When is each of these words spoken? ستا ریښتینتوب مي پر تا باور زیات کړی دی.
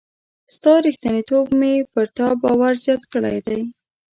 ستا 0.53 0.73
ریښتینتوب 0.85 1.45
مي 1.59 1.73
پر 1.93 2.05
تا 2.17 2.27
باور 2.41 2.73
زیات 2.85 3.03
کړی 3.13 3.37
دی. 3.47 3.59